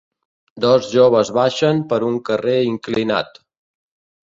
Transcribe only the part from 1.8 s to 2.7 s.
per un carrer